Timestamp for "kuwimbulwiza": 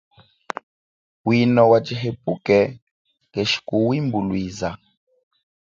3.67-4.69